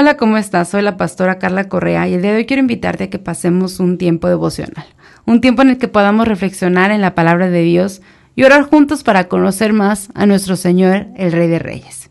Hola, 0.00 0.16
¿cómo 0.16 0.38
estás? 0.38 0.70
Soy 0.70 0.80
la 0.80 0.96
pastora 0.96 1.38
Carla 1.38 1.68
Correa 1.68 2.08
y 2.08 2.14
el 2.14 2.22
día 2.22 2.30
de 2.30 2.38
hoy 2.38 2.46
quiero 2.46 2.62
invitarte 2.62 3.04
a 3.04 3.10
que 3.10 3.18
pasemos 3.18 3.80
un 3.80 3.98
tiempo 3.98 4.28
devocional, 4.28 4.86
un 5.26 5.42
tiempo 5.42 5.60
en 5.60 5.68
el 5.68 5.76
que 5.76 5.88
podamos 5.88 6.26
reflexionar 6.26 6.90
en 6.90 7.02
la 7.02 7.14
palabra 7.14 7.50
de 7.50 7.60
Dios 7.60 8.00
y 8.34 8.44
orar 8.44 8.62
juntos 8.62 9.02
para 9.02 9.28
conocer 9.28 9.74
más 9.74 10.08
a 10.14 10.24
nuestro 10.24 10.56
Señor, 10.56 11.08
el 11.18 11.32
Rey 11.32 11.48
de 11.48 11.58
Reyes. 11.58 12.08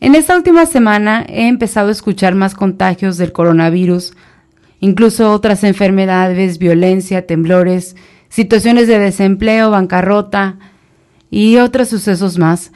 En 0.00 0.14
esta 0.14 0.36
última 0.36 0.66
semana 0.66 1.24
he 1.26 1.48
empezado 1.48 1.88
a 1.88 1.92
escuchar 1.92 2.34
más 2.34 2.54
contagios 2.54 3.16
del 3.16 3.32
coronavirus, 3.32 4.12
incluso 4.80 5.32
otras 5.32 5.64
enfermedades, 5.64 6.58
violencia, 6.58 7.26
temblores, 7.26 7.96
situaciones 8.28 8.86
de 8.86 8.98
desempleo, 8.98 9.70
bancarrota 9.70 10.58
y 11.30 11.56
otros 11.56 11.88
sucesos 11.88 12.38
más. 12.38 12.70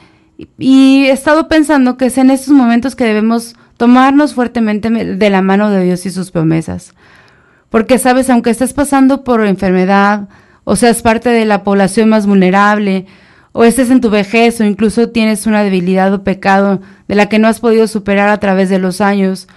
Y 0.57 1.05
he 1.05 1.11
estado 1.11 1.47
pensando 1.47 1.97
que 1.97 2.07
es 2.07 2.17
en 2.17 2.31
estos 2.31 2.55
momentos 2.55 2.95
que 2.95 3.05
debemos 3.05 3.55
tomarnos 3.77 4.33
fuertemente 4.33 4.89
de 4.89 5.29
la 5.29 5.41
mano 5.41 5.69
de 5.69 5.83
Dios 5.83 6.05
y 6.05 6.11
sus 6.11 6.31
promesas. 6.31 6.93
Porque 7.69 7.99
sabes, 7.99 8.29
aunque 8.29 8.49
estés 8.49 8.73
pasando 8.73 9.23
por 9.23 9.45
enfermedad, 9.45 10.27
o 10.63 10.75
seas 10.75 11.01
parte 11.01 11.29
de 11.29 11.45
la 11.45 11.63
población 11.63 12.09
más 12.09 12.25
vulnerable, 12.25 13.05
o 13.53 13.63
estés 13.63 13.89
en 13.89 14.01
tu 14.01 14.09
vejez, 14.09 14.59
o 14.59 14.65
incluso 14.65 15.09
tienes 15.09 15.47
una 15.47 15.63
debilidad 15.63 16.13
o 16.13 16.23
pecado 16.23 16.81
de 17.07 17.15
la 17.15 17.29
que 17.29 17.39
no 17.39 17.47
has 17.47 17.59
podido 17.59 17.87
superar 17.87 18.29
a 18.29 18.39
través 18.39 18.69
de 18.69 18.79
los 18.79 18.99
años, 18.99 19.47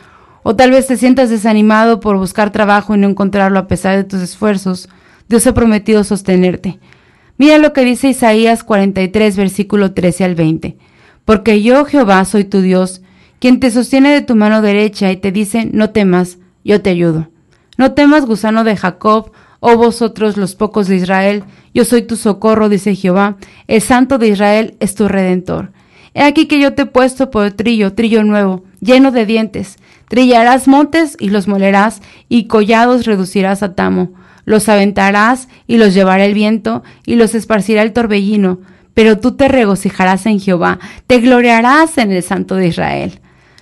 o 0.42 0.56
tal 0.56 0.70
vez 0.70 0.86
te 0.86 0.96
sientas 0.96 1.30
desanimado 1.30 2.00
por 2.00 2.16
buscar 2.16 2.50
trabajo 2.50 2.94
y 2.94 2.98
no 2.98 3.08
encontrarlo 3.08 3.58
a 3.58 3.66
pesar 3.66 3.96
de 3.96 4.04
tus 4.04 4.20
esfuerzos, 4.20 4.88
Dios 5.28 5.46
ha 5.46 5.54
prometido 5.54 6.02
sostenerte. 6.02 6.78
Mira 7.36 7.58
lo 7.58 7.72
que 7.72 7.84
dice 7.84 8.08
Isaías 8.08 8.64
43, 8.64 9.36
versículo 9.36 9.92
13 9.92 10.24
al 10.24 10.34
20. 10.34 10.76
Porque 11.24 11.62
yo, 11.62 11.84
Jehová, 11.84 12.24
soy 12.24 12.44
tu 12.44 12.60
Dios, 12.60 13.02
quien 13.40 13.58
te 13.58 13.70
sostiene 13.70 14.10
de 14.10 14.20
tu 14.20 14.36
mano 14.36 14.62
derecha 14.62 15.10
y 15.10 15.16
te 15.16 15.32
dice, 15.32 15.68
no 15.72 15.90
temas, 15.90 16.38
yo 16.62 16.80
te 16.82 16.90
ayudo. 16.90 17.28
No 17.78 17.92
temas, 17.92 18.26
gusano 18.26 18.64
de 18.64 18.76
Jacob, 18.76 19.32
oh 19.60 19.76
vosotros 19.76 20.36
los 20.36 20.54
pocos 20.54 20.86
de 20.86 20.96
Israel, 20.96 21.44
yo 21.72 21.86
soy 21.86 22.02
tu 22.02 22.16
socorro, 22.16 22.68
dice 22.68 22.94
Jehová, 22.94 23.38
el 23.66 23.80
santo 23.80 24.18
de 24.18 24.28
Israel 24.28 24.76
es 24.78 24.94
tu 24.94 25.08
redentor. 25.08 25.72
He 26.12 26.22
aquí 26.22 26.46
que 26.46 26.60
yo 26.60 26.74
te 26.74 26.82
he 26.82 26.86
puesto 26.86 27.30
por 27.30 27.50
trillo, 27.52 27.94
trillo 27.94 28.24
nuevo, 28.24 28.64
lleno 28.80 29.10
de 29.10 29.24
dientes. 29.24 29.78
Trillarás 30.08 30.68
montes 30.68 31.16
y 31.18 31.30
los 31.30 31.48
molerás, 31.48 32.02
y 32.28 32.46
collados 32.46 33.06
reducirás 33.06 33.62
a 33.62 33.74
tamo. 33.74 34.12
Los 34.44 34.68
aventarás 34.68 35.48
y 35.66 35.78
los 35.78 35.94
llevará 35.94 36.26
el 36.26 36.34
viento, 36.34 36.82
y 37.06 37.14
los 37.14 37.34
esparcirá 37.34 37.82
el 37.82 37.92
torbellino. 37.92 38.60
Pero 38.92 39.18
tú 39.18 39.36
te 39.36 39.48
regocijarás 39.48 40.26
en 40.26 40.40
Jehová, 40.40 40.80
te 41.06 41.20
gloriarás 41.20 41.96
en 41.96 42.10
el 42.10 42.22
Santo 42.22 42.56
de 42.56 42.66
Israel. 42.66 43.20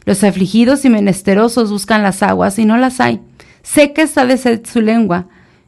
Los 0.09 0.25
afligidos 0.25 0.87
y 0.87 0.89
menesterosos 0.89 1.70
buscan 1.70 2.03
las 2.03 2.23
aguas 2.23 2.59
y 2.59 2.64
no 2.64 2.78
las 2.78 2.98
hay. 2.98 3.20
Que 3.75 4.01
está 4.01 4.25
de 4.25 4.39
sed 4.39 4.62
su 4.64 4.81
lengua. 4.81 5.27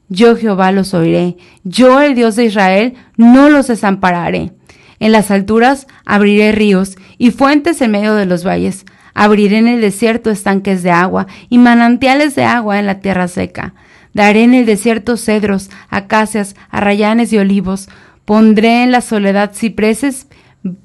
Yo 0.08 0.34
Jehová 0.34 0.72
los 0.72 0.94
oiré. 0.94 1.36
Yo, 1.62 2.00
el 2.00 2.14
Dios 2.14 2.36
de 2.36 2.46
Israel, 2.46 2.94
no 3.18 3.50
los 3.50 3.66
desampararé. 3.66 4.54
En 4.98 5.12
las 5.12 5.30
alturas 5.30 5.86
abriré 6.06 6.52
ríos 6.52 6.96
y 7.18 7.32
fuentes 7.32 7.82
en 7.82 7.90
medio 7.90 8.14
de 8.14 8.24
los 8.24 8.42
valles. 8.42 8.86
Abriré 9.12 9.58
en 9.58 9.68
el 9.68 9.82
desierto 9.82 10.30
estanques 10.30 10.82
de 10.82 10.90
agua 10.90 11.26
y 11.50 11.58
manantiales 11.58 12.34
de 12.34 12.44
agua 12.44 12.78
en 12.78 12.86
la 12.86 13.00
tierra 13.00 13.28
seca. 13.28 13.74
Daré 14.14 14.44
en 14.44 14.54
el 14.54 14.64
desierto 14.64 15.18
cedros, 15.18 15.68
acacias, 15.90 16.56
arrayanes 16.70 17.30
y 17.34 17.36
olivos. 17.36 17.90
Pondré 18.24 18.84
en 18.84 18.90
la 18.90 19.02
soledad 19.02 19.52
cipreses, 19.52 20.28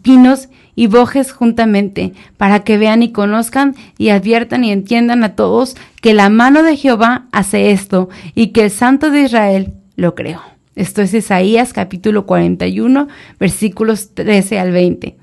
pinos 0.01 0.49
y 0.49 0.64
bojes 0.87 1.31
juntamente, 1.31 2.13
para 2.37 2.63
que 2.63 2.77
vean 2.77 3.03
y 3.03 3.11
conozcan 3.11 3.75
y 3.97 4.09
adviertan 4.09 4.63
y 4.63 4.71
entiendan 4.71 5.23
a 5.23 5.35
todos 5.35 5.75
que 6.01 6.13
la 6.13 6.29
mano 6.29 6.63
de 6.63 6.77
Jehová 6.77 7.25
hace 7.31 7.71
esto 7.71 8.09
y 8.35 8.47
que 8.47 8.65
el 8.65 8.71
Santo 8.71 9.09
de 9.09 9.21
Israel 9.21 9.73
lo 9.95 10.15
creó. 10.15 10.41
Esto 10.75 11.01
es 11.01 11.13
Isaías 11.13 11.71
capítulo 11.71 12.25
41, 12.25 13.07
versículos 13.39 14.13
13 14.13 14.59
al 14.59 14.71
20. 14.71 15.15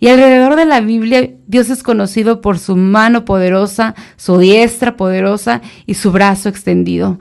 Y 0.00 0.08
alrededor 0.08 0.56
de 0.56 0.66
la 0.66 0.80
Biblia, 0.80 1.30
Dios 1.46 1.70
es 1.70 1.82
conocido 1.82 2.40
por 2.40 2.58
su 2.58 2.76
mano 2.76 3.24
poderosa, 3.24 3.94
su 4.16 4.36
diestra 4.38 4.96
poderosa 4.96 5.62
y 5.86 5.94
su 5.94 6.10
brazo 6.10 6.48
extendido. 6.48 7.18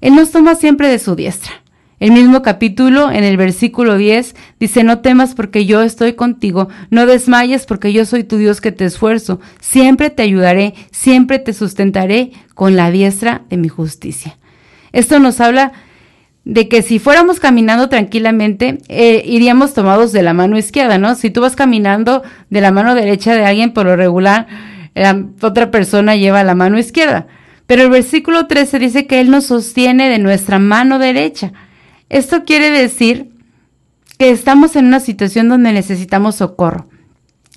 Él 0.00 0.16
nos 0.16 0.32
toma 0.32 0.54
siempre 0.56 0.88
de 0.88 0.98
su 0.98 1.14
diestra. 1.14 1.52
El 2.00 2.12
mismo 2.12 2.42
capítulo, 2.42 3.10
en 3.10 3.24
el 3.24 3.36
versículo 3.36 3.96
10, 3.96 4.36
dice, 4.60 4.84
no 4.84 5.00
temas 5.00 5.34
porque 5.34 5.66
yo 5.66 5.82
estoy 5.82 6.12
contigo, 6.12 6.68
no 6.90 7.06
desmayes 7.06 7.66
porque 7.66 7.92
yo 7.92 8.04
soy 8.04 8.22
tu 8.22 8.36
Dios 8.36 8.60
que 8.60 8.70
te 8.70 8.84
esfuerzo, 8.84 9.40
siempre 9.60 10.08
te 10.08 10.22
ayudaré, 10.22 10.74
siempre 10.92 11.40
te 11.40 11.52
sustentaré 11.52 12.30
con 12.54 12.76
la 12.76 12.92
diestra 12.92 13.42
de 13.50 13.56
mi 13.56 13.68
justicia. 13.68 14.38
Esto 14.92 15.18
nos 15.18 15.40
habla 15.40 15.72
de 16.44 16.68
que 16.68 16.82
si 16.82 17.00
fuéramos 17.00 17.40
caminando 17.40 17.88
tranquilamente, 17.88 18.78
eh, 18.88 19.22
iríamos 19.26 19.74
tomados 19.74 20.12
de 20.12 20.22
la 20.22 20.34
mano 20.34 20.56
izquierda, 20.56 20.98
¿no? 20.98 21.16
Si 21.16 21.30
tú 21.30 21.40
vas 21.40 21.56
caminando 21.56 22.22
de 22.48 22.60
la 22.60 22.70
mano 22.70 22.94
derecha 22.94 23.34
de 23.34 23.44
alguien, 23.44 23.72
por 23.72 23.86
lo 23.86 23.96
regular, 23.96 24.46
la 24.94 25.26
otra 25.42 25.72
persona 25.72 26.14
lleva 26.14 26.44
la 26.44 26.54
mano 26.54 26.78
izquierda. 26.78 27.26
Pero 27.66 27.82
el 27.82 27.90
versículo 27.90 28.46
13 28.46 28.78
dice 28.78 29.06
que 29.06 29.20
Él 29.20 29.30
nos 29.30 29.46
sostiene 29.46 30.08
de 30.08 30.18
nuestra 30.18 30.58
mano 30.58 30.98
derecha. 30.98 31.52
Esto 32.08 32.44
quiere 32.44 32.70
decir 32.70 33.30
que 34.18 34.30
estamos 34.30 34.76
en 34.76 34.86
una 34.86 35.00
situación 35.00 35.48
donde 35.48 35.72
necesitamos 35.72 36.36
socorro, 36.36 36.88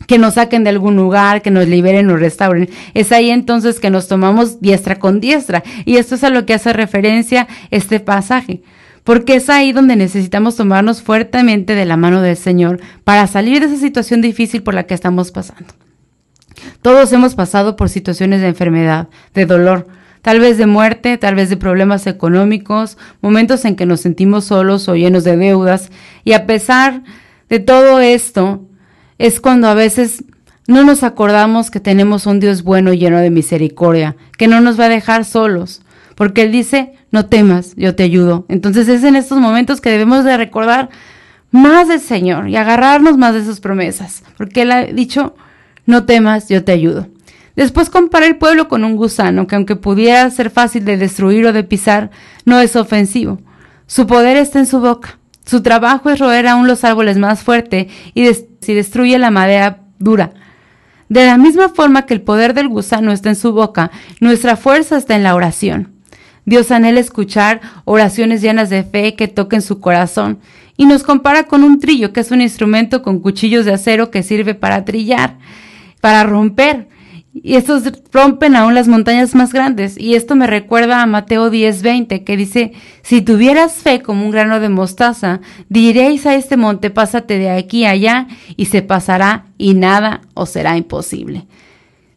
que 0.07 0.17
nos 0.17 0.35
saquen 0.35 0.63
de 0.63 0.69
algún 0.69 0.95
lugar, 0.95 1.41
que 1.41 1.51
nos 1.51 1.67
liberen 1.67 2.09
o 2.09 2.17
restauren. 2.17 2.69
Es 2.93 3.11
ahí 3.11 3.29
entonces 3.29 3.79
que 3.79 3.89
nos 3.89 4.07
tomamos 4.07 4.61
diestra 4.61 4.99
con 4.99 5.19
diestra. 5.19 5.63
Y 5.85 5.97
esto 5.97 6.15
es 6.15 6.23
a 6.23 6.29
lo 6.29 6.45
que 6.45 6.53
hace 6.53 6.73
referencia 6.73 7.47
este 7.71 7.99
pasaje. 7.99 8.61
Porque 9.03 9.35
es 9.35 9.49
ahí 9.49 9.71
donde 9.71 9.95
necesitamos 9.95 10.55
tomarnos 10.55 11.01
fuertemente 11.01 11.73
de 11.73 11.85
la 11.85 11.97
mano 11.97 12.21
del 12.21 12.37
Señor 12.37 12.79
para 13.03 13.25
salir 13.27 13.59
de 13.59 13.67
esa 13.67 13.77
situación 13.77 14.21
difícil 14.21 14.61
por 14.61 14.75
la 14.75 14.83
que 14.83 14.93
estamos 14.93 15.31
pasando. 15.31 15.73
Todos 16.81 17.11
hemos 17.11 17.33
pasado 17.33 17.75
por 17.75 17.89
situaciones 17.89 18.41
de 18.41 18.47
enfermedad, 18.47 19.07
de 19.33 19.45
dolor, 19.47 19.87
tal 20.21 20.39
vez 20.39 20.57
de 20.57 20.67
muerte, 20.67 21.17
tal 21.17 21.35
vez 21.35 21.49
de 21.49 21.57
problemas 21.57 22.07
económicos, 22.07 22.97
momentos 23.21 23.65
en 23.65 23.75
que 23.75 23.85
nos 23.85 24.01
sentimos 24.01 24.45
solos 24.45 24.87
o 24.87 24.95
llenos 24.95 25.23
de 25.23 25.37
deudas. 25.37 25.89
Y 26.23 26.33
a 26.33 26.45
pesar 26.45 27.03
de 27.49 27.59
todo 27.59 27.99
esto, 27.99 28.61
es 29.17 29.39
cuando 29.39 29.67
a 29.67 29.73
veces 29.73 30.23
no 30.67 30.83
nos 30.83 31.03
acordamos 31.03 31.69
que 31.69 31.79
tenemos 31.79 32.25
un 32.25 32.39
Dios 32.39 32.63
bueno 32.63 32.93
y 32.93 32.97
lleno 32.97 33.19
de 33.19 33.29
misericordia, 33.29 34.15
que 34.37 34.47
no 34.47 34.61
nos 34.61 34.79
va 34.79 34.85
a 34.85 34.89
dejar 34.89 35.25
solos, 35.25 35.81
porque 36.15 36.43
Él 36.43 36.51
dice, 36.51 36.93
no 37.11 37.25
temas, 37.25 37.73
yo 37.75 37.95
te 37.95 38.03
ayudo. 38.03 38.45
Entonces 38.47 38.87
es 38.87 39.03
en 39.03 39.15
estos 39.15 39.39
momentos 39.39 39.81
que 39.81 39.89
debemos 39.89 40.23
de 40.23 40.37
recordar 40.37 40.89
más 41.51 41.89
del 41.89 41.99
Señor 41.99 42.47
y 42.47 42.55
agarrarnos 42.55 43.17
más 43.17 43.33
de 43.33 43.43
sus 43.43 43.59
promesas, 43.59 44.23
porque 44.37 44.61
Él 44.61 44.71
ha 44.71 44.83
dicho, 44.85 45.35
no 45.85 46.05
temas, 46.05 46.47
yo 46.47 46.63
te 46.63 46.71
ayudo. 46.71 47.07
Después 47.55 47.89
compara 47.89 48.25
el 48.25 48.37
pueblo 48.37 48.67
con 48.67 48.83
un 48.83 48.95
gusano 48.95 49.47
que 49.47 49.55
aunque 49.55 49.75
pudiera 49.75 50.29
ser 50.29 50.49
fácil 50.49 50.85
de 50.85 50.97
destruir 50.97 51.45
o 51.45 51.53
de 51.53 51.63
pisar, 51.63 52.11
no 52.45 52.59
es 52.59 52.75
ofensivo. 52.75 53.39
Su 53.87 54.07
poder 54.07 54.37
está 54.37 54.59
en 54.59 54.67
su 54.67 54.79
boca. 54.79 55.19
Su 55.45 55.61
trabajo 55.61 56.09
es 56.09 56.19
roer 56.19 56.47
aún 56.47 56.67
los 56.67 56.83
árboles 56.83 57.17
más 57.17 57.43
fuerte 57.43 57.89
y 58.13 58.25
si 58.61 58.73
destruye 58.73 59.17
la 59.19 59.31
madera 59.31 59.81
dura. 59.99 60.31
De 61.09 61.25
la 61.25 61.37
misma 61.37 61.69
forma 61.69 62.05
que 62.05 62.13
el 62.13 62.21
poder 62.21 62.53
del 62.53 62.69
gusano 62.69 63.11
está 63.11 63.29
en 63.29 63.35
su 63.35 63.51
boca, 63.51 63.91
nuestra 64.21 64.55
fuerza 64.55 64.97
está 64.97 65.15
en 65.15 65.23
la 65.23 65.35
oración. 65.35 65.91
Dios 66.45 66.71
anhela 66.71 66.99
escuchar 66.99 67.59
oraciones 67.85 68.41
llenas 68.41 68.69
de 68.69 68.83
fe 68.83 69.15
que 69.15 69.27
toquen 69.27 69.61
su 69.61 69.79
corazón 69.79 70.39
y 70.77 70.85
nos 70.85 71.03
compara 71.03 71.43
con 71.43 71.63
un 71.63 71.79
trillo, 71.79 72.13
que 72.13 72.21
es 72.21 72.31
un 72.31 72.41
instrumento 72.41 73.01
con 73.01 73.19
cuchillos 73.19 73.65
de 73.65 73.73
acero 73.73 74.09
que 74.09 74.23
sirve 74.23 74.55
para 74.55 74.85
trillar, 74.85 75.37
para 75.99 76.23
romper, 76.23 76.87
y 77.33 77.55
estos 77.55 77.83
rompen 78.11 78.55
aún 78.55 78.75
las 78.75 78.87
montañas 78.87 79.35
más 79.35 79.53
grandes. 79.53 79.97
Y 79.97 80.15
esto 80.15 80.35
me 80.35 80.47
recuerda 80.47 81.01
a 81.01 81.05
Mateo 81.05 81.49
10:20, 81.49 82.23
que 82.23 82.37
dice, 82.37 82.73
si 83.03 83.21
tuvieras 83.21 83.73
fe 83.75 84.01
como 84.01 84.25
un 84.25 84.31
grano 84.31 84.59
de 84.59 84.69
mostaza, 84.69 85.39
diréis 85.69 86.25
a 86.25 86.35
este 86.35 86.57
monte, 86.57 86.89
pásate 86.89 87.39
de 87.39 87.49
aquí 87.49 87.85
a 87.85 87.91
allá, 87.91 88.27
y 88.57 88.65
se 88.65 88.81
pasará, 88.81 89.45
y 89.57 89.73
nada 89.73 90.21
os 90.33 90.49
será 90.49 90.75
imposible. 90.77 91.45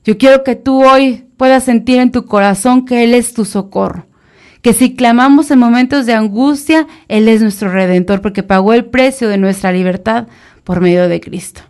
Yo 0.05 0.19
quiero 0.19 0.43
que 0.43 0.57
tú 0.57 0.85
hoy 0.85 1.25
puedas 1.37 1.65
sentir 1.65 1.99
en 2.01 2.11
tu 2.11 2.27
corazón 2.27 2.85
que 2.85 3.05
Él 3.05 3.15
es 3.15 3.35
tu 3.35 3.45
socorro. 3.45 4.07
Que 4.63 4.73
si 4.73 4.95
clamamos 4.95 5.51
en 5.51 5.59
momentos 5.59 6.07
de 6.07 6.15
angustia, 6.15 6.87
Él 7.09 7.29
es 7.29 7.41
nuestro 7.41 7.71
redentor, 7.71 8.21
porque 8.21 8.43
pagó 8.43 8.73
el 8.73 8.87
precio 8.87 9.29
de 9.29 9.39
nuestra 9.39 9.73
libertad 9.73 10.27
por 10.65 10.81
medio 10.81 11.09
de 11.09 11.21
Cristo. 11.21 11.61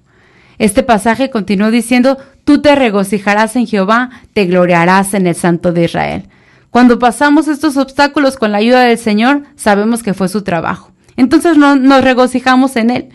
Este 0.58 0.82
pasaje 0.82 1.30
continuó 1.30 1.70
diciendo, 1.70 2.16
tú 2.44 2.60
te 2.60 2.74
regocijarás 2.74 3.56
en 3.56 3.66
Jehová, 3.66 4.10
te 4.32 4.46
gloriarás 4.46 5.14
en 5.14 5.26
el 5.26 5.34
Santo 5.34 5.72
de 5.72 5.84
Israel. 5.84 6.28
Cuando 6.70 6.98
pasamos 6.98 7.48
estos 7.48 7.76
obstáculos 7.76 8.36
con 8.36 8.52
la 8.52 8.58
ayuda 8.58 8.82
del 8.82 8.98
Señor, 8.98 9.42
sabemos 9.56 10.02
que 10.02 10.14
fue 10.14 10.28
su 10.28 10.42
trabajo. 10.42 10.90
Entonces 11.16 11.56
no, 11.56 11.76
nos 11.76 12.02
regocijamos 12.02 12.76
en 12.76 12.90
Él. 12.90 13.08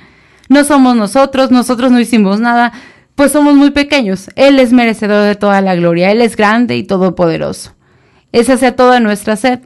No 0.47 0.63
somos 0.63 0.95
nosotros, 0.95 1.51
nosotros 1.51 1.91
no 1.91 1.99
hicimos 1.99 2.39
nada. 2.39 2.71
pues 3.15 3.33
somos 3.33 3.55
muy 3.55 3.71
pequeños. 3.71 4.29
Él 4.35 4.59
es 4.59 4.71
merecedor 4.71 5.25
de 5.25 5.35
toda 5.35 5.61
la 5.61 5.75
gloria, 5.75 6.09
Él 6.11 6.21
es 6.21 6.35
grande 6.35 6.77
y 6.77 6.83
todopoderoso. 6.83 7.75
Esa 8.31 8.57
sea 8.57 8.75
toda 8.75 8.99
nuestra 8.99 9.35
sed. 9.35 9.59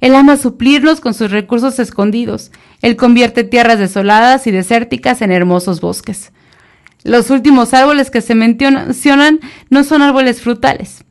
Él 0.00 0.14
ama 0.14 0.36
suplirnos 0.36 1.00
con 1.00 1.14
sus 1.14 1.30
recursos 1.30 1.78
escondidos. 1.78 2.50
Él 2.80 2.96
convierte 2.96 3.44
tierras 3.44 3.78
desoladas 3.78 4.46
y 4.46 4.50
desérticas 4.50 5.22
en 5.22 5.32
hermosos 5.32 5.80
bosques. 5.80 6.32
Los 7.04 7.30
últimos 7.30 7.74
árboles 7.74 8.10
que 8.10 8.20
se 8.20 8.34
mencionan 8.34 9.40
no 9.70 9.84
son 9.84 10.02
árboles 10.02 10.40
frutales. 10.40 11.04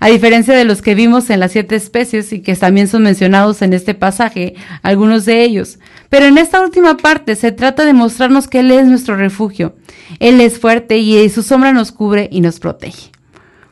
A 0.00 0.08
diferencia 0.08 0.54
de 0.54 0.64
los 0.64 0.80
que 0.80 0.94
vimos 0.94 1.28
en 1.28 1.40
las 1.40 1.52
siete 1.52 1.74
especies 1.74 2.32
y 2.32 2.40
que 2.40 2.54
también 2.54 2.86
son 2.86 3.02
mencionados 3.02 3.62
en 3.62 3.72
este 3.72 3.94
pasaje, 3.94 4.54
algunos 4.82 5.24
de 5.24 5.42
ellos. 5.42 5.78
Pero 6.08 6.26
en 6.26 6.38
esta 6.38 6.60
última 6.62 6.96
parte 6.96 7.34
se 7.34 7.50
trata 7.50 7.84
de 7.84 7.92
mostrarnos 7.92 8.46
que 8.46 8.60
Él 8.60 8.70
es 8.70 8.86
nuestro 8.86 9.16
refugio. 9.16 9.74
Él 10.20 10.40
es 10.40 10.60
fuerte 10.60 10.98
y 10.98 11.28
su 11.30 11.42
sombra 11.42 11.72
nos 11.72 11.90
cubre 11.90 12.28
y 12.30 12.40
nos 12.40 12.60
protege. 12.60 13.10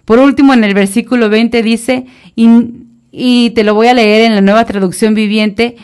Por 0.04 0.18
último, 0.18 0.52
en 0.52 0.64
el 0.64 0.74
versículo 0.74 1.28
20 1.28 1.62
dice, 1.62 2.06
y 2.36 3.50
te 3.50 3.64
lo 3.64 3.74
voy 3.74 3.86
a 3.86 3.94
leer 3.94 4.22
en 4.22 4.34
la 4.34 4.40
nueva 4.40 4.64
traducción 4.64 5.14
viviente, 5.14 5.76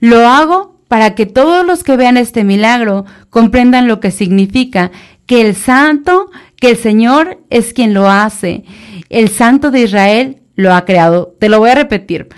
lo 0.00 0.26
hago 0.26 0.74
para 0.88 1.14
que 1.14 1.26
todos 1.26 1.64
los 1.66 1.82
que 1.82 1.96
vean 1.96 2.16
este 2.16 2.44
milagro 2.44 3.04
comprendan 3.30 3.88
lo 3.88 4.00
que 4.00 4.10
significa 4.10 4.92
que 5.26 5.40
el 5.40 5.54
santo, 5.54 6.30
que 6.56 6.70
el 6.70 6.76
Señor 6.76 7.38
es 7.50 7.72
quien 7.72 7.94
lo 7.94 8.10
hace. 8.10 8.64
El 9.08 9.28
santo 9.28 9.70
de 9.70 9.80
Israel 9.80 10.38
lo 10.56 10.74
ha 10.74 10.84
creado. 10.84 11.34
Te 11.38 11.48
lo 11.48 11.58
voy 11.58 11.70
a 11.70 11.74
repetir. 11.74 12.28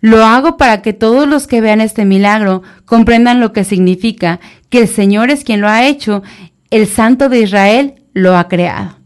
Lo 0.00 0.24
hago 0.24 0.56
para 0.56 0.80
que 0.80 0.92
todos 0.92 1.28
los 1.28 1.46
que 1.46 1.60
vean 1.60 1.80
este 1.80 2.04
milagro 2.04 2.62
comprendan 2.86 3.40
lo 3.40 3.52
que 3.52 3.64
significa 3.64 4.40
que 4.70 4.80
el 4.80 4.88
Señor 4.88 5.30
es 5.30 5.44
quien 5.44 5.60
lo 5.60 5.68
ha 5.68 5.86
hecho. 5.86 6.22
El 6.70 6.86
santo 6.86 7.28
de 7.28 7.40
Israel 7.40 7.94
lo 8.14 8.36
ha 8.36 8.48
creado. 8.48 8.96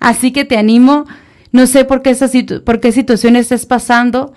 Así 0.00 0.30
que 0.32 0.44
te 0.44 0.56
animo 0.56 1.06
no 1.52 1.66
sé 1.66 1.84
por 1.84 2.02
qué, 2.02 2.16
por 2.64 2.80
qué 2.80 2.92
situación 2.92 3.36
estés 3.36 3.66
pasando, 3.66 4.34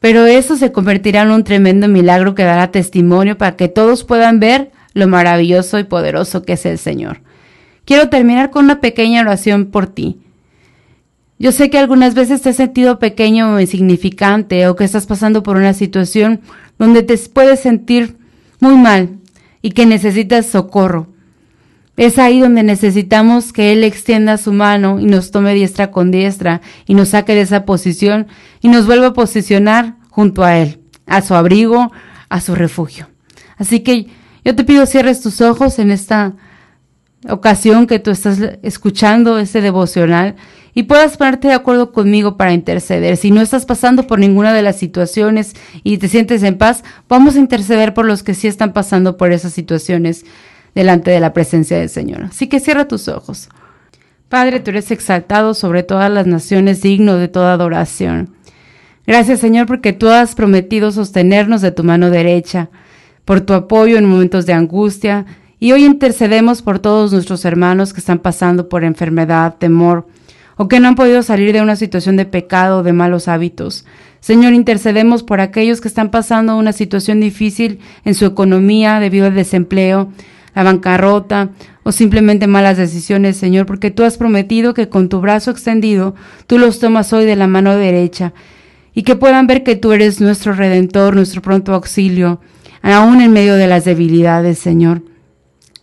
pero 0.00 0.26
eso 0.26 0.56
se 0.56 0.72
convertirá 0.72 1.22
en 1.22 1.30
un 1.30 1.44
tremendo 1.44 1.88
milagro 1.88 2.34
que 2.34 2.42
dará 2.42 2.70
testimonio 2.70 3.38
para 3.38 3.56
que 3.56 3.68
todos 3.68 4.04
puedan 4.04 4.40
ver 4.40 4.72
lo 4.92 5.06
maravilloso 5.06 5.78
y 5.78 5.84
poderoso 5.84 6.42
que 6.42 6.54
es 6.54 6.66
el 6.66 6.78
Señor. 6.78 7.20
Quiero 7.90 8.08
terminar 8.08 8.50
con 8.50 8.66
una 8.66 8.80
pequeña 8.80 9.20
oración 9.20 9.66
por 9.66 9.88
ti. 9.88 10.20
Yo 11.40 11.50
sé 11.50 11.70
que 11.70 11.78
algunas 11.78 12.14
veces 12.14 12.40
te 12.40 12.50
has 12.50 12.56
sentido 12.56 13.00
pequeño 13.00 13.52
o 13.52 13.58
insignificante 13.58 14.68
o 14.68 14.76
que 14.76 14.84
estás 14.84 15.06
pasando 15.06 15.42
por 15.42 15.56
una 15.56 15.74
situación 15.74 16.40
donde 16.78 17.02
te 17.02 17.18
puedes 17.18 17.58
sentir 17.58 18.16
muy 18.60 18.76
mal 18.76 19.18
y 19.60 19.72
que 19.72 19.86
necesitas 19.86 20.46
socorro. 20.46 21.08
Es 21.96 22.20
ahí 22.20 22.38
donde 22.38 22.62
necesitamos 22.62 23.52
que 23.52 23.72
Él 23.72 23.82
extienda 23.82 24.36
su 24.36 24.52
mano 24.52 25.00
y 25.00 25.06
nos 25.06 25.32
tome 25.32 25.52
diestra 25.52 25.90
con 25.90 26.12
diestra 26.12 26.60
y 26.86 26.94
nos 26.94 27.08
saque 27.08 27.34
de 27.34 27.40
esa 27.40 27.64
posición 27.64 28.28
y 28.60 28.68
nos 28.68 28.86
vuelva 28.86 29.08
a 29.08 29.14
posicionar 29.14 29.96
junto 30.10 30.44
a 30.44 30.58
Él, 30.58 30.78
a 31.06 31.22
su 31.22 31.34
abrigo, 31.34 31.90
a 32.28 32.40
su 32.40 32.54
refugio. 32.54 33.08
Así 33.56 33.80
que 33.80 34.06
yo 34.44 34.54
te 34.54 34.62
pido 34.62 34.86
cierres 34.86 35.20
tus 35.20 35.40
ojos 35.40 35.80
en 35.80 35.90
esta 35.90 36.36
ocasión 37.28 37.86
que 37.86 37.98
tú 37.98 38.10
estás 38.10 38.38
escuchando 38.62 39.38
este 39.38 39.60
devocional 39.60 40.36
y 40.74 40.84
puedas 40.84 41.16
ponerte 41.16 41.48
de 41.48 41.54
acuerdo 41.54 41.92
conmigo 41.92 42.36
para 42.36 42.52
interceder. 42.52 43.16
Si 43.16 43.30
no 43.30 43.40
estás 43.40 43.66
pasando 43.66 44.06
por 44.06 44.18
ninguna 44.18 44.52
de 44.54 44.62
las 44.62 44.76
situaciones 44.76 45.54
y 45.82 45.98
te 45.98 46.08
sientes 46.08 46.42
en 46.42 46.58
paz, 46.58 46.84
vamos 47.08 47.36
a 47.36 47.40
interceder 47.40 47.92
por 47.92 48.06
los 48.06 48.22
que 48.22 48.34
sí 48.34 48.48
están 48.48 48.72
pasando 48.72 49.16
por 49.16 49.32
esas 49.32 49.52
situaciones 49.52 50.24
delante 50.74 51.10
de 51.10 51.20
la 51.20 51.32
presencia 51.32 51.78
del 51.78 51.88
Señor. 51.88 52.24
Así 52.24 52.46
que 52.46 52.60
cierra 52.60 52.88
tus 52.88 53.08
ojos. 53.08 53.48
Padre, 54.28 54.60
tú 54.60 54.70
eres 54.70 54.90
exaltado 54.92 55.54
sobre 55.54 55.82
todas 55.82 56.10
las 56.10 56.26
naciones, 56.26 56.82
digno 56.82 57.16
de 57.16 57.26
toda 57.26 57.52
adoración. 57.52 58.36
Gracias, 59.06 59.40
Señor, 59.40 59.66
porque 59.66 59.92
tú 59.92 60.08
has 60.08 60.36
prometido 60.36 60.92
sostenernos 60.92 61.62
de 61.62 61.72
tu 61.72 61.82
mano 61.82 62.10
derecha, 62.10 62.70
por 63.24 63.40
tu 63.40 63.54
apoyo 63.54 63.98
en 63.98 64.04
momentos 64.04 64.46
de 64.46 64.52
angustia, 64.52 65.26
y 65.60 65.72
hoy 65.72 65.84
intercedemos 65.84 66.62
por 66.62 66.78
todos 66.78 67.12
nuestros 67.12 67.44
hermanos 67.44 67.92
que 67.92 68.00
están 68.00 68.18
pasando 68.18 68.70
por 68.70 68.82
enfermedad, 68.82 69.56
temor, 69.58 70.06
o 70.56 70.68
que 70.68 70.80
no 70.80 70.88
han 70.88 70.94
podido 70.94 71.22
salir 71.22 71.52
de 71.52 71.60
una 71.60 71.76
situación 71.76 72.16
de 72.16 72.24
pecado 72.24 72.78
o 72.78 72.82
de 72.82 72.94
malos 72.94 73.28
hábitos. 73.28 73.84
Señor, 74.20 74.54
intercedemos 74.54 75.22
por 75.22 75.40
aquellos 75.40 75.82
que 75.82 75.88
están 75.88 76.10
pasando 76.10 76.56
una 76.56 76.72
situación 76.72 77.20
difícil 77.20 77.78
en 78.06 78.14
su 78.14 78.24
economía 78.24 79.00
debido 79.00 79.26
al 79.26 79.34
desempleo, 79.34 80.10
la 80.54 80.62
bancarrota 80.62 81.50
o 81.82 81.92
simplemente 81.92 82.46
malas 82.46 82.78
decisiones, 82.78 83.36
Señor, 83.36 83.66
porque 83.66 83.90
tú 83.90 84.02
has 84.02 84.16
prometido 84.16 84.72
que 84.72 84.88
con 84.88 85.10
tu 85.10 85.20
brazo 85.20 85.50
extendido 85.50 86.14
tú 86.46 86.58
los 86.58 86.78
tomas 86.78 87.12
hoy 87.12 87.26
de 87.26 87.36
la 87.36 87.46
mano 87.46 87.76
derecha 87.76 88.32
y 88.94 89.02
que 89.02 89.14
puedan 89.14 89.46
ver 89.46 89.62
que 89.62 89.76
tú 89.76 89.92
eres 89.92 90.20
nuestro 90.20 90.54
redentor, 90.54 91.14
nuestro 91.14 91.42
pronto 91.42 91.74
auxilio, 91.74 92.40
aún 92.82 93.20
en 93.20 93.32
medio 93.32 93.54
de 93.54 93.66
las 93.66 93.84
debilidades, 93.84 94.58
Señor. 94.58 95.02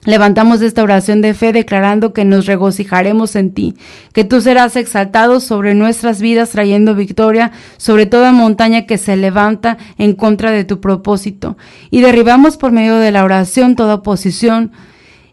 Levantamos 0.07 0.62
esta 0.62 0.83
oración 0.83 1.21
de 1.21 1.33
fe 1.33 1.51
declarando 1.51 2.13
que 2.13 2.24
nos 2.24 2.45
regocijaremos 2.45 3.36
en 3.36 3.51
ti, 3.51 3.75
que 4.13 4.24
tú 4.24 4.39
serás 4.39 4.77
exaltado 4.77 5.42
sobre 5.42 5.75
nuestras 5.75 6.21
vidas 6.21 6.51
trayendo 6.51 6.95
victoria 6.95 7.51
sobre 7.75 8.06
toda 8.06 8.31
montaña 8.31 8.86
que 8.86 8.98
se 8.98 9.18
levanta 9.18 9.77
en 9.98 10.13
contra 10.13 10.51
de 10.51 10.63
tu 10.63 10.80
propósito. 10.80 11.57
Y 11.92 12.00
derribamos 12.00 12.56
por 12.56 12.71
medio 12.71 12.95
de 12.95 13.12
la 13.12 13.25
oración 13.25 13.75
toda 13.75 13.95
oposición 13.95 14.71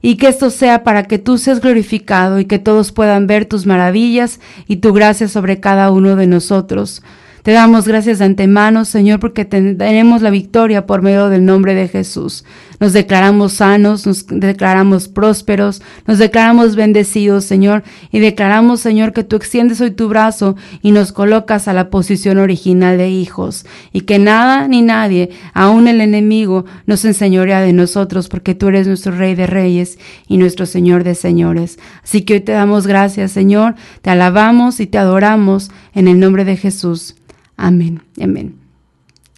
y 0.03 0.17
que 0.17 0.26
esto 0.26 0.50
sea 0.50 0.82
para 0.82 1.05
que 1.05 1.19
tú 1.19 1.38
seas 1.38 1.61
glorificado 1.61 2.41
y 2.41 2.47
que 2.47 2.59
todos 2.59 2.91
puedan 2.91 3.29
ver 3.29 3.47
tus 3.47 3.67
maravillas 3.67 4.41
y 4.67 4.79
tu 4.79 4.93
gracia 4.93 5.29
sobre 5.29 5.61
cada 5.61 5.93
uno 5.93 6.17
de 6.17 6.27
nosotros. 6.27 7.00
Te 7.44 7.53
damos 7.53 7.87
gracias 7.87 8.20
de 8.20 8.25
antemano, 8.25 8.87
Señor, 8.87 9.20
porque 9.20 9.44
tenemos 9.44 10.23
la 10.23 10.31
victoria 10.31 10.87
por 10.87 11.03
medio 11.03 11.29
del 11.29 11.44
nombre 11.44 11.75
de 11.75 11.88
Jesús. 11.88 12.43
Nos 12.81 12.93
declaramos 12.93 13.55
sanos, 13.55 14.06
nos 14.06 14.26
declaramos 14.26 15.09
prósperos, 15.09 15.82
nos 16.06 16.19
declaramos 16.19 16.76
bendecidos, 16.76 17.44
Señor, 17.44 17.82
y 18.11 18.19
declaramos, 18.19 18.81
Señor, 18.81 19.12
que 19.12 19.25
tú 19.25 19.37
extiendes 19.37 19.81
hoy 19.81 19.93
tu 19.93 20.09
brazo 20.09 20.56
y 20.82 20.91
nos 20.91 21.12
colocas 21.12 21.69
a 21.69 21.73
la 21.73 21.91
posición 21.91 22.38
original 22.38 22.99
de 22.99 23.11
hijos, 23.11 23.67
y 23.93 24.03
que 24.03 24.19
nada 24.19 24.69
ni 24.69 24.82
nadie, 24.82 25.31
aun 25.53 25.88
el 25.88 26.00
enemigo, 26.00 26.65
nos 26.87 27.05
enseñorea 27.05 27.61
de 27.61 27.73
nosotros, 27.73 28.29
porque 28.29 28.55
tú 28.55 28.69
eres 28.69 28.87
nuestro 28.87 29.12
Rey 29.17 29.35
de 29.35 29.47
Reyes 29.47 29.99
y 30.29 30.37
nuestro 30.37 30.67
Señor 30.67 31.05
de 31.05 31.15
Señores. 31.15 31.79
Así 32.03 32.23
que 32.23 32.35
hoy 32.35 32.41
te 32.41 32.53
damos 32.53 32.87
gracias, 32.87 33.32
Señor, 33.32 33.75
te 34.03 34.11
alabamos 34.11 34.81
y 34.81 34.87
te 34.87 34.99
adoramos 34.99 35.70
en 35.94 36.09
el 36.09 36.19
nombre 36.19 36.44
de 36.44 36.56
Jesús. 36.56 37.17
Amén, 37.56 38.03
amén. 38.20 38.64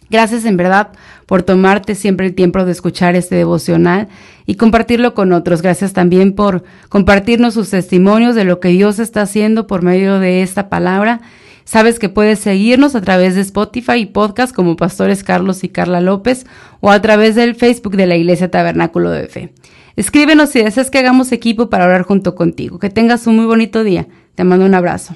Gracias 0.09 0.45
en 0.45 0.57
verdad 0.57 0.89
por 1.25 1.43
tomarte 1.43 1.95
siempre 1.95 2.27
el 2.27 2.35
tiempo 2.35 2.63
de 2.63 2.71
escuchar 2.71 3.15
este 3.15 3.35
devocional 3.35 4.07
y 4.45 4.55
compartirlo 4.55 5.13
con 5.13 5.33
otros. 5.33 5.61
Gracias 5.61 5.93
también 5.93 6.33
por 6.33 6.63
compartirnos 6.89 7.53
sus 7.53 7.69
testimonios 7.69 8.35
de 8.35 8.45
lo 8.45 8.59
que 8.59 8.69
Dios 8.69 8.99
está 8.99 9.23
haciendo 9.23 9.67
por 9.67 9.81
medio 9.81 10.19
de 10.19 10.41
esta 10.41 10.69
palabra. 10.69 11.21
Sabes 11.65 11.99
que 11.99 12.07
puedes 12.07 12.39
seguirnos 12.39 12.95
a 12.95 13.01
través 13.01 13.35
de 13.35 13.41
Spotify 13.41 13.97
y 13.97 14.05
podcast 14.05 14.55
como 14.55 14.77
Pastores 14.77 15.25
Carlos 15.25 15.65
y 15.65 15.69
Carla 15.69 15.99
López 15.99 16.45
o 16.79 16.91
a 16.91 17.01
través 17.01 17.35
del 17.35 17.55
Facebook 17.55 17.97
de 17.97 18.05
la 18.05 18.15
Iglesia 18.15 18.49
Tabernáculo 18.49 19.11
de 19.11 19.27
Fe. 19.27 19.53
Escríbenos 19.97 20.51
si 20.51 20.61
deseas 20.61 20.91
que 20.91 20.99
hagamos 20.99 21.31
equipo 21.31 21.69
para 21.69 21.85
orar 21.85 22.03
junto 22.03 22.35
contigo. 22.35 22.79
Que 22.79 22.89
tengas 22.89 23.27
un 23.27 23.35
muy 23.35 23.45
bonito 23.45 23.83
día. 23.83 24.07
Te 24.35 24.43
mando 24.43 24.65
un 24.65 24.75
abrazo. 24.75 25.15